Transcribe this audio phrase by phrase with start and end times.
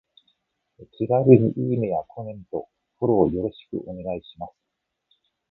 [0.97, 2.67] 気軽にいいねやコメント、
[2.97, 4.53] フォローよろしくお願いします。